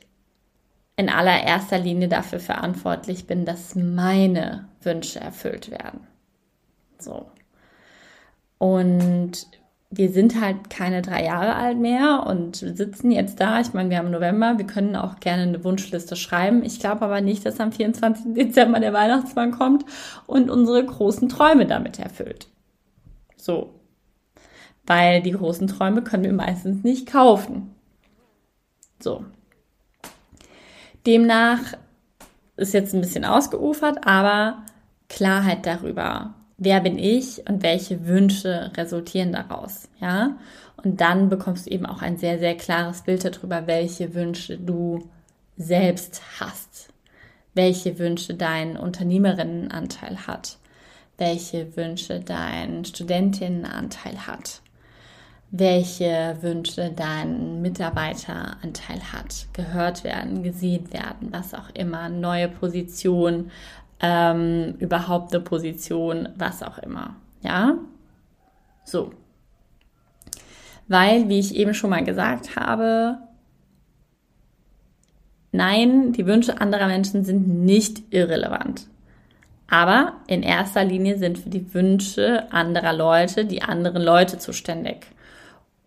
in 0.96 1.10
allererster 1.10 1.79
Linie 1.79 2.08
dafür 2.08 2.39
verantwortlich 2.39 3.25
bin, 3.25 3.46
dass 3.46 3.75
meine 3.75 4.70
Wünsche 4.82 5.20
erfüllt 5.20 5.72
werden. 5.72 6.08
So. 7.00 7.32
Und 8.60 9.48
wir 9.98 10.12
sind 10.12 10.42
halt 10.42 10.70
keine 10.70 11.02
drei 11.02 11.24
Jahre 11.24 11.56
alt 11.56 11.78
mehr 11.78 12.26
und 12.26 12.56
sitzen 12.56 13.12
jetzt 13.12 13.40
da. 13.40 13.60
Ich 13.60 13.74
meine, 13.74 13.90
wir 13.90 13.98
haben 13.98 14.12
November, 14.12 14.58
wir 14.58 14.66
können 14.66 14.96
auch 14.96 15.20
gerne 15.20 15.44
eine 15.44 15.64
Wunschliste 15.64 16.16
schreiben. 16.16 16.64
Ich 16.64 16.80
glaube 16.80 17.04
aber 17.04 17.22
nicht, 17.22 17.46
dass 17.46 17.60
am 17.60 17.72
24. 17.72 18.34
Dezember 18.34 18.80
der 18.80 18.94
Weihnachtsmann 18.94 19.52
kommt 19.52 19.86
und 20.26 20.50
unsere 20.50 20.84
großen 20.84 21.30
Träume 21.30 21.68
damit 21.68 22.00
erfüllt. 22.00 22.48
So. 23.38 23.80
Weil 24.86 25.22
die 25.22 25.32
großen 25.32 25.68
Träume 25.68 26.02
können 26.02 26.24
wir 26.24 26.34
meistens 26.34 26.84
nicht 26.84 27.08
kaufen. 27.08 27.76
So. 29.00 29.26
Demnach 31.06 31.60
ist 32.58 32.74
jetzt 32.74 32.94
ein 32.94 33.02
bisschen 33.02 33.26
ausgeufert, 33.26 34.08
aber 34.08 34.64
Klarheit 35.10 35.66
darüber, 35.66 36.34
wer 36.63 36.82
bin 36.82 36.98
ich 36.98 37.48
und 37.48 37.63
welche 37.63 38.05
Wünsche 38.08 38.72
resultieren 38.75 39.32
daraus, 39.32 39.89
ja? 40.00 40.38
Und 40.84 41.00
dann 41.01 41.29
bekommst 41.29 41.65
du 41.65 41.72
eben 41.72 41.86
auch 41.86 42.01
ein 42.01 42.17
sehr, 42.17 42.39
sehr 42.39 42.58
klares 42.58 43.03
Bild 43.03 43.24
darüber, 43.24 43.67
welche 43.67 44.13
Wünsche 44.13 44.58
du 44.58 45.10
selbst 45.55 46.22
hast, 46.39 46.89
welche 47.53 48.00
Wünsche 48.00 48.34
dein 48.34 48.75
Unternehmerinnenanteil 48.77 50.27
hat, 50.27 50.58
welche 51.17 51.75
Wünsche 51.77 52.20
dein 52.20 52.84
Studentinnenanteil 52.86 54.27
hat, 54.27 54.62
welche 55.51 56.38
Wünsche 56.41 56.91
dein 56.96 57.62
Mitarbeiteranteil 57.62 59.13
hat, 59.13 59.46
gehört 59.53 60.03
werden, 60.03 60.41
gesehen 60.41 60.91
werden, 60.91 61.29
was 61.32 61.53
auch 61.53 61.70
immer, 61.75 62.10
neue 62.10 62.50
Position, 62.50 63.51
ähm, 64.00 64.76
überhaupt 64.80 65.34
eine 65.34 65.44
Position, 65.44 66.30
was 66.36 66.64
auch 66.64 66.78
immer. 66.80 67.16
Ja, 67.42 67.78
so. 68.84 69.12
Weil, 70.88 71.30
wie 71.30 71.40
ich 71.40 71.56
eben 71.56 71.74
schon 71.74 71.90
mal 71.90 72.04
gesagt 72.04 72.56
habe, 72.56 73.18
nein, 75.52 76.12
die 76.12 76.26
Wünsche 76.26 76.60
anderer 76.60 76.88
Menschen 76.88 77.24
sind 77.24 77.48
nicht 77.48 78.04
irrelevant. 78.14 78.88
Aber 79.70 80.14
in 80.28 80.44
erster 80.44 80.84
Linie 80.84 81.18
sind 81.18 81.40
für 81.40 81.50
die 81.50 81.74
Wünsche 81.74 82.52
anderer 82.52 82.94
Leute 82.94 83.46
die 83.46 83.64
anderen 83.64 84.04
Leute 84.04 84.38
zuständig. 84.38 85.08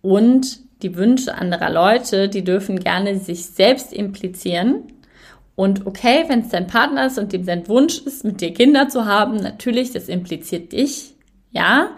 Und 0.03 0.61
die 0.83 0.97
Wünsche 0.97 1.35
anderer 1.35 1.71
Leute, 1.71 2.29
die 2.29 2.45
dürfen 2.45 2.81
gerne 2.81 3.19
sich 3.19 3.47
selbst 3.47 3.93
implizieren 3.93 4.85
und 5.57 5.87
okay, 5.87 6.25
wenn 6.29 6.41
es 6.41 6.51
dein 6.51 6.67
Partner 6.67 7.07
ist 7.07 7.19
und 7.19 7.33
dem 7.33 7.43
sein 7.43 7.67
Wunsch 7.67 7.99
ist, 7.99 8.25
mit 8.25 8.43
dir 8.43 8.53
Kinder 8.53 8.89
zu 8.89 9.07
haben, 9.07 9.37
natürlich, 9.37 9.91
das 9.91 10.09
impliziert 10.09 10.73
dich, 10.73 11.15
ja. 11.51 11.97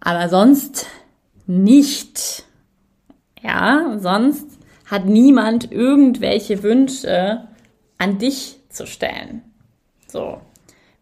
Aber 0.00 0.28
sonst 0.28 0.86
nicht. 1.46 2.44
Ja, 3.42 3.98
sonst 3.98 4.46
hat 4.86 5.06
niemand 5.06 5.72
irgendwelche 5.72 6.62
Wünsche 6.62 7.48
an 7.98 8.18
dich 8.18 8.60
zu 8.68 8.86
stellen. 8.86 9.42
So. 10.06 10.40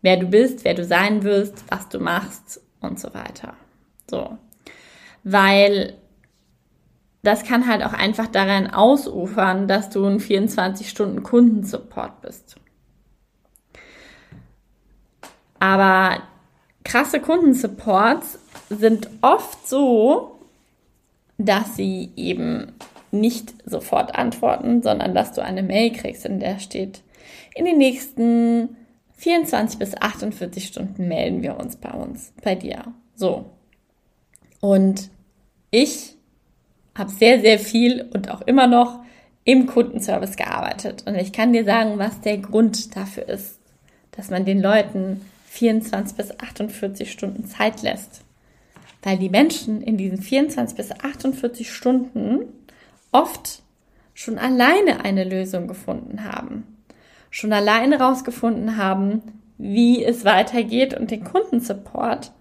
Wer 0.00 0.16
du 0.16 0.26
bist, 0.26 0.64
wer 0.64 0.75
du 0.75 0.85
sein 0.85 1.23
wirst, 1.23 1.64
was 1.69 1.88
du 1.90 2.00
machst 2.00 2.61
und 2.81 2.99
so 2.99 3.12
weiter. 3.14 3.54
So. 4.11 4.38
Weil 5.25 5.95
das 7.23 7.45
kann 7.45 7.69
halt 7.69 7.85
auch 7.85 7.93
einfach 7.93 8.26
daran 8.26 8.69
ausufern, 8.69 9.69
dass 9.69 9.91
du 9.91 10.05
ein 10.05 10.19
24-Stunden-Kundensupport 10.19 12.21
bist. 12.21 12.57
Aber 15.61 16.21
krasse 16.85 17.21
Kundensupports 17.21 18.41
sind 18.69 19.09
oft 19.21 19.69
so, 19.69 20.41
dass 21.38 21.76
sie 21.76 22.11
eben 22.17 22.73
nicht 23.12 23.55
sofort 23.64 24.17
antworten, 24.17 24.83
sondern 24.83 25.14
dass 25.14 25.33
du 25.33 25.43
eine 25.43 25.62
Mail 25.62 25.93
kriegst, 25.93 26.26
in 26.26 26.41
der 26.41 26.59
steht, 26.59 27.05
in 27.55 27.64
den 27.64 27.79
nächsten 27.79 28.76
24 29.19 29.79
bis 29.79 29.97
48 29.97 30.67
Stunden 30.67 31.07
melden 31.07 31.43
wir 31.43 31.57
uns 31.59 31.76
bei 31.76 31.93
uns, 31.93 32.33
bei 32.43 32.57
dir. 32.57 32.83
So. 33.14 33.45
Und 34.61 35.11
ich 35.71 36.17
habe 36.96 37.11
sehr, 37.11 37.40
sehr 37.40 37.58
viel 37.58 38.08
und 38.12 38.30
auch 38.30 38.42
immer 38.42 38.66
noch 38.66 39.00
im 39.44 39.66
Kundenservice 39.66 40.37
gearbeitet. 40.37 41.04
Und 41.06 41.16
ich 41.16 41.32
kann 41.32 41.52
dir 41.52 41.64
sagen, 41.64 41.99
was 41.99 42.20
der 42.20 42.38
Grund 42.38 42.94
dafür 42.96 43.28
ist, 43.28 43.58
dass 44.12 44.30
man 44.30 44.44
den 44.44 44.61
Leuten 44.61 45.20
24 45.46 46.16
bis 46.16 46.38
48 46.38 47.11
Stunden 47.11 47.46
Zeit 47.46 47.82
lässt. 47.82 48.22
Weil 49.02 49.18
die 49.18 49.30
Menschen 49.30 49.82
in 49.82 49.96
diesen 49.96 50.22
24 50.22 50.76
bis 50.76 50.92
48 50.92 51.72
Stunden 51.72 52.44
oft 53.11 53.62
schon 54.14 54.38
alleine 54.38 55.04
eine 55.04 55.25
Lösung 55.25 55.66
gefunden 55.66 56.25
haben. 56.25 56.64
Schon 57.30 57.52
alleine 57.52 57.99
rausgefunden 57.99 58.76
haben, 58.76 59.22
wie 59.58 60.04
es 60.04 60.25
weitergeht 60.25 60.94
und 60.94 61.11
den 61.11 61.25
Kundensupport 61.25 62.32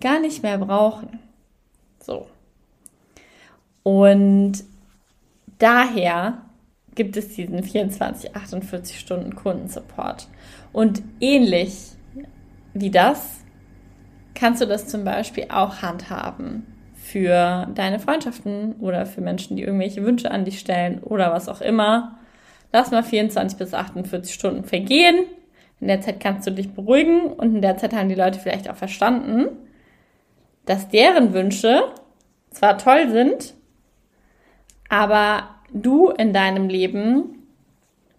gar 0.00 0.20
nicht 0.20 0.42
mehr 0.42 0.58
brauchen. 0.58 1.20
So. 2.00 2.26
Und 3.88 4.64
daher 5.58 6.42
gibt 6.94 7.16
es 7.16 7.34
diesen 7.34 7.62
24, 7.62 8.36
48 8.36 9.00
Stunden 9.00 9.34
Kundensupport. 9.34 10.28
Und 10.74 11.00
ähnlich 11.20 11.92
wie 12.74 12.90
das 12.90 13.40
kannst 14.34 14.60
du 14.60 14.66
das 14.66 14.88
zum 14.88 15.04
Beispiel 15.04 15.46
auch 15.48 15.80
handhaben 15.80 16.66
für 16.96 17.66
deine 17.74 17.98
Freundschaften 17.98 18.74
oder 18.74 19.06
für 19.06 19.22
Menschen, 19.22 19.56
die 19.56 19.62
irgendwelche 19.62 20.04
Wünsche 20.04 20.30
an 20.30 20.44
dich 20.44 20.58
stellen 20.58 20.98
oder 21.02 21.32
was 21.32 21.48
auch 21.48 21.62
immer. 21.62 22.18
Lass 22.74 22.90
mal 22.90 23.02
24 23.02 23.58
bis 23.58 23.72
48 23.72 24.34
Stunden 24.34 24.64
vergehen. 24.64 25.16
In 25.80 25.88
der 25.88 26.02
Zeit 26.02 26.20
kannst 26.20 26.46
du 26.46 26.50
dich 26.50 26.74
beruhigen 26.74 27.22
und 27.22 27.54
in 27.54 27.62
der 27.62 27.78
Zeit 27.78 27.94
haben 27.94 28.10
die 28.10 28.14
Leute 28.14 28.38
vielleicht 28.38 28.68
auch 28.68 28.76
verstanden, 28.76 29.46
dass 30.66 30.90
deren 30.90 31.32
Wünsche 31.32 31.84
zwar 32.50 32.76
toll 32.76 33.08
sind, 33.08 33.54
aber 34.88 35.48
du 35.72 36.10
in 36.10 36.32
deinem 36.32 36.68
Leben 36.68 37.38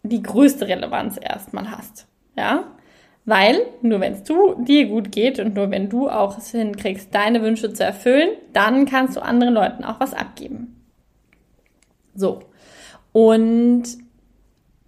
die 0.03 0.21
größte 0.21 0.67
Relevanz 0.67 1.19
erstmal 1.21 1.71
hast. 1.71 2.07
Ja? 2.37 2.63
Weil 3.25 3.61
nur 3.81 3.99
wenn 3.99 4.13
es 4.13 4.23
dir 4.23 4.87
gut 4.87 5.11
geht 5.11 5.39
und 5.39 5.55
nur 5.55 5.71
wenn 5.71 5.89
du 5.89 6.09
auch 6.09 6.37
es 6.37 6.51
hinkriegst, 6.51 7.13
deine 7.13 7.41
Wünsche 7.41 7.73
zu 7.73 7.83
erfüllen, 7.83 8.29
dann 8.53 8.85
kannst 8.85 9.17
du 9.17 9.21
anderen 9.21 9.53
Leuten 9.53 9.83
auch 9.83 9.99
was 9.99 10.13
abgeben. 10.13 10.75
So. 12.15 12.39
Und 13.11 13.83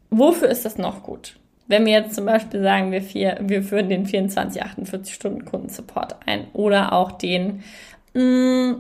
wofür 0.10 0.50
ist 0.50 0.66
das 0.66 0.78
noch 0.78 1.04
gut? 1.04 1.38
Wenn 1.68 1.86
wir 1.86 1.94
jetzt 1.94 2.16
zum 2.16 2.26
Beispiel 2.26 2.62
sagen, 2.62 2.92
wir, 2.92 3.02
vier, 3.02 3.38
wir 3.42 3.64
führen 3.64 3.90
den 3.90 4.06
24, 4.06 4.62
48 4.62 5.14
Stunden 5.14 5.46
Kundensupport 5.46 6.16
ein 6.26 6.48
oder 6.54 6.94
auch 6.94 7.14
den 7.14 7.64
mm, 8.14 8.74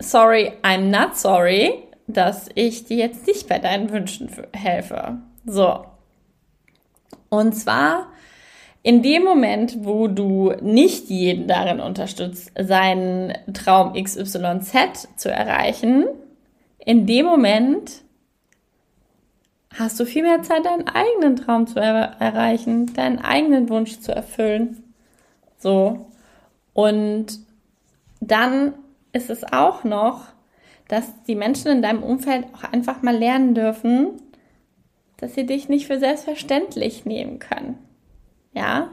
Sorry, 0.00 0.52
I'm 0.62 0.90
not 0.90 1.16
sorry, 1.16 1.84
dass 2.06 2.48
ich 2.54 2.84
dir 2.84 2.96
jetzt 2.96 3.26
nicht 3.26 3.48
bei 3.48 3.58
deinen 3.58 3.90
Wünschen 3.90 4.30
helfe. 4.52 5.18
So. 5.44 5.84
Und 7.28 7.54
zwar 7.54 8.08
in 8.82 9.02
dem 9.02 9.24
Moment, 9.24 9.84
wo 9.84 10.08
du 10.08 10.52
nicht 10.62 11.10
jeden 11.10 11.46
darin 11.46 11.80
unterstützt, 11.80 12.50
seinen 12.58 13.34
Traum 13.52 13.92
XYZ 13.92 15.08
zu 15.16 15.30
erreichen, 15.30 16.06
in 16.78 17.06
dem 17.06 17.26
Moment 17.26 18.02
hast 19.78 20.00
du 20.00 20.06
viel 20.06 20.22
mehr 20.22 20.42
Zeit, 20.42 20.64
deinen 20.64 20.88
eigenen 20.88 21.36
Traum 21.36 21.66
zu 21.66 21.78
er 21.78 22.16
erreichen, 22.18 22.92
deinen 22.94 23.18
eigenen 23.18 23.68
Wunsch 23.68 24.00
zu 24.00 24.12
erfüllen. 24.12 24.82
So. 25.58 26.06
Und 26.72 27.38
dann 28.20 28.74
ist 29.12 29.30
es 29.30 29.44
auch 29.52 29.84
noch, 29.84 30.26
dass 30.88 31.22
die 31.24 31.36
Menschen 31.36 31.70
in 31.70 31.82
deinem 31.82 32.02
Umfeld 32.02 32.46
auch 32.52 32.64
einfach 32.72 33.02
mal 33.02 33.16
lernen 33.16 33.54
dürfen, 33.54 34.20
dass 35.18 35.34
sie 35.34 35.46
dich 35.46 35.68
nicht 35.68 35.86
für 35.86 35.98
selbstverständlich 35.98 37.04
nehmen 37.04 37.38
können. 37.38 37.78
Ja? 38.52 38.90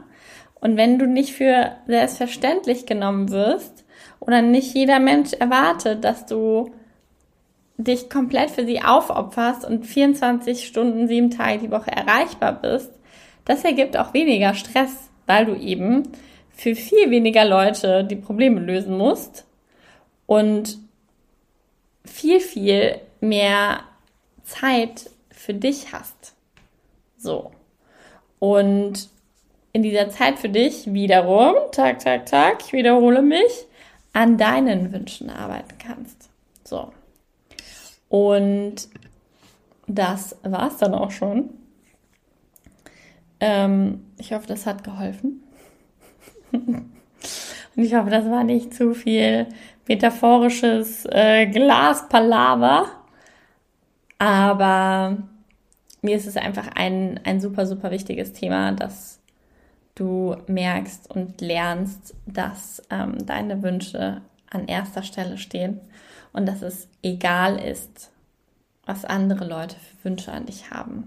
Und 0.60 0.76
wenn 0.76 0.98
du 0.98 1.06
nicht 1.06 1.32
für 1.32 1.72
selbstverständlich 1.86 2.86
genommen 2.86 3.30
wirst 3.30 3.84
oder 4.20 4.42
nicht 4.42 4.74
jeder 4.74 5.00
Mensch 5.00 5.32
erwartet, 5.32 6.04
dass 6.04 6.26
du 6.26 6.70
dich 7.76 8.10
komplett 8.10 8.50
für 8.50 8.64
sie 8.64 8.82
aufopferst 8.82 9.64
und 9.64 9.84
24 9.86 10.66
Stunden, 10.66 11.08
sieben 11.08 11.30
Tage 11.30 11.58
die 11.58 11.70
Woche 11.70 11.90
erreichbar 11.90 12.52
bist, 12.60 12.92
das 13.44 13.64
ergibt 13.64 13.96
auch 13.96 14.14
weniger 14.14 14.54
Stress, 14.54 15.10
weil 15.26 15.46
du 15.46 15.54
eben 15.56 16.04
für 16.50 16.74
viel 16.74 17.10
weniger 17.10 17.44
Leute 17.44 18.04
die 18.04 18.16
Probleme 18.16 18.60
lösen 18.60 18.96
musst 18.96 19.47
und 20.28 20.78
viel, 22.04 22.38
viel 22.38 23.00
mehr 23.20 23.80
Zeit 24.44 25.10
für 25.30 25.54
dich 25.54 25.92
hast. 25.92 26.34
So. 27.16 27.50
Und 28.38 29.08
in 29.72 29.82
dieser 29.82 30.10
Zeit 30.10 30.38
für 30.38 30.50
dich 30.50 30.92
wiederum, 30.92 31.54
Tag, 31.72 32.00
Tag, 32.00 32.26
Tag, 32.26 32.62
ich 32.62 32.72
wiederhole 32.74 33.22
mich, 33.22 33.66
an 34.12 34.36
deinen 34.36 34.92
Wünschen 34.92 35.30
arbeiten 35.30 35.76
kannst. 35.78 36.28
So. 36.62 36.92
Und 38.10 38.86
das 39.86 40.36
war 40.42 40.68
es 40.68 40.76
dann 40.76 40.94
auch 40.94 41.10
schon. 41.10 41.48
Ähm, 43.40 44.04
ich 44.18 44.34
hoffe, 44.34 44.46
das 44.46 44.66
hat 44.66 44.84
geholfen. 44.84 45.42
Und 47.78 47.84
ich 47.84 47.94
hoffe, 47.94 48.10
das 48.10 48.28
war 48.28 48.42
nicht 48.42 48.74
zu 48.74 48.92
viel 48.92 49.46
metaphorisches 49.86 51.06
äh, 51.12 51.46
Glaspalaver. 51.46 52.86
Aber 54.18 55.16
mir 56.02 56.16
ist 56.16 56.26
es 56.26 56.36
einfach 56.36 56.66
ein, 56.74 57.20
ein 57.22 57.40
super, 57.40 57.66
super 57.66 57.92
wichtiges 57.92 58.32
Thema, 58.32 58.72
dass 58.72 59.20
du 59.94 60.34
merkst 60.48 61.08
und 61.08 61.40
lernst, 61.40 62.16
dass 62.26 62.82
ähm, 62.90 63.24
deine 63.24 63.62
Wünsche 63.62 64.22
an 64.50 64.66
erster 64.66 65.04
Stelle 65.04 65.38
stehen 65.38 65.80
und 66.32 66.46
dass 66.46 66.62
es 66.62 66.88
egal 67.04 67.60
ist, 67.60 68.10
was 68.86 69.04
andere 69.04 69.46
Leute 69.46 69.76
für 69.76 70.10
Wünsche 70.10 70.32
an 70.32 70.46
dich 70.46 70.72
haben. 70.72 71.06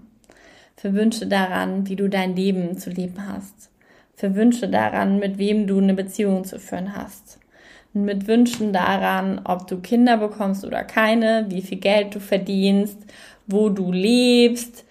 Für 0.76 0.94
Wünsche 0.94 1.26
daran, 1.26 1.86
wie 1.86 1.96
du 1.96 2.08
dein 2.08 2.34
Leben 2.34 2.78
zu 2.78 2.88
leben 2.88 3.28
hast. 3.28 3.71
Für 4.14 4.34
Wünsche 4.34 4.68
daran, 4.68 5.18
mit 5.18 5.38
wem 5.38 5.66
du 5.66 5.78
eine 5.78 5.94
Beziehung 5.94 6.44
zu 6.44 6.58
führen 6.58 6.96
hast. 6.96 7.38
Mit 7.92 8.26
Wünschen 8.26 8.72
daran, 8.72 9.40
ob 9.44 9.66
du 9.66 9.80
Kinder 9.80 10.16
bekommst 10.16 10.64
oder 10.64 10.84
keine, 10.84 11.46
wie 11.48 11.62
viel 11.62 11.78
Geld 11.78 12.14
du 12.14 12.20
verdienst, 12.20 12.98
wo 13.46 13.68
du 13.68 13.92
lebst, 13.92 14.84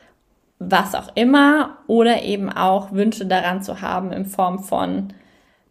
was 0.59 0.93
auch 0.93 1.15
immer 1.15 1.77
oder 1.87 2.21
eben 2.21 2.49
auch 2.49 2.91
Wünsche 2.91 3.25
daran 3.25 3.63
zu 3.63 3.81
haben 3.81 4.11
in 4.11 4.25
Form 4.25 4.59
von, 4.59 5.13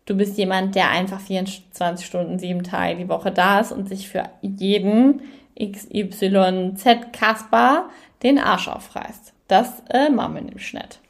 du 0.06 0.16
bist 0.16 0.36
jemand, 0.36 0.74
der 0.74 0.90
einfach 0.90 1.20
24 1.20 2.04
Stunden, 2.04 2.40
sieben 2.40 2.64
Tage 2.64 2.96
die 2.96 3.08
Woche 3.08 3.30
da 3.30 3.60
ist 3.60 3.70
und 3.70 3.88
sich 3.88 4.08
für 4.08 4.24
jeden 4.42 5.22
XYZ 5.60 7.12
Kasper 7.12 7.88
den 8.22 8.38
Arsch 8.38 8.66
aufreißt. 8.66 9.32
Das 9.46 9.82
äh, 9.90 10.10
machen 10.10 10.34
wir 10.34 10.42
nämlich 10.42 10.72
nicht. 10.72 11.00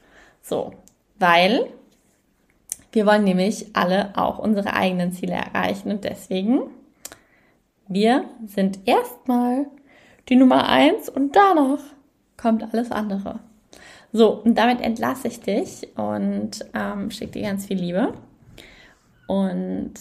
So, 0.42 0.74
weil 1.18 1.66
wir 2.92 3.06
wollen 3.06 3.24
nämlich 3.24 3.66
alle 3.74 4.16
auch 4.16 4.38
unsere 4.38 4.74
eigenen 4.74 5.12
Ziele 5.12 5.34
erreichen 5.34 5.90
und 5.90 6.04
deswegen, 6.04 6.62
wir 7.88 8.24
sind 8.46 8.80
erstmal 8.86 9.66
die 10.28 10.36
Nummer 10.36 10.68
eins 10.68 11.08
und 11.08 11.34
danach 11.34 11.80
kommt 12.36 12.62
alles 12.72 12.90
andere. 12.90 13.40
So, 14.12 14.42
und 14.42 14.56
damit 14.56 14.80
entlasse 14.80 15.28
ich 15.28 15.40
dich 15.40 15.88
und 15.96 16.64
ähm, 16.74 17.10
schicke 17.10 17.32
dir 17.32 17.42
ganz 17.42 17.66
viel 17.66 17.78
Liebe. 17.78 18.14
Und 19.28 19.92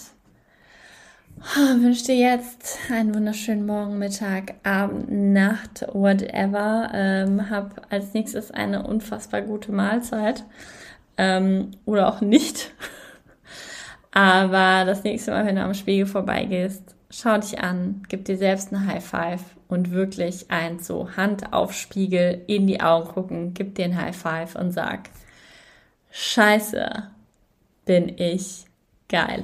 oh, 1.40 1.82
wünsche 1.82 2.06
dir 2.06 2.16
jetzt 2.16 2.80
einen 2.92 3.14
wunderschönen 3.14 3.68
Morgen, 3.68 4.00
Mittag, 4.00 4.56
Abend, 4.64 5.12
Nacht, 5.12 5.86
whatever. 5.94 6.90
Ähm, 6.94 7.52
hab 7.52 7.86
als 7.92 8.14
nächstes 8.14 8.50
eine 8.50 8.88
unfassbar 8.88 9.44
gute 9.44 9.72
Mahlzeit. 9.72 10.44
Ähm, 11.20 11.72
oder 11.84 12.08
auch 12.08 12.22
nicht. 12.22 12.72
Aber 14.12 14.86
das 14.86 15.04
nächste 15.04 15.32
Mal, 15.32 15.46
wenn 15.46 15.58
du 15.58 15.64
am 15.64 15.74
Spiegel 15.74 16.06
vorbeigehst, 16.06 16.96
schau 17.10 17.38
dich 17.38 17.60
an, 17.60 18.04
gib 18.08 18.24
dir 18.24 18.38
selbst 18.38 18.74
eine 18.74 18.88
High 18.88 19.06
Five 19.06 19.42
und 19.68 19.92
wirklich 19.92 20.50
ein 20.50 20.80
so 20.80 21.18
Hand 21.18 21.52
auf 21.52 21.74
Spiegel 21.74 22.42
in 22.48 22.68
die 22.68 22.80
Augen 22.80 23.10
gucken, 23.10 23.54
gib 23.54 23.76
dir 23.76 23.86
ein 23.86 24.02
High 24.02 24.16
Five 24.16 24.56
und 24.56 24.72
sag, 24.72 25.10
Scheiße, 26.10 27.10
bin 27.86 28.18
ich 28.18 28.66
geil. 29.10 29.44